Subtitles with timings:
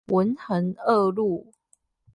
[0.07, 1.53] 文橫二路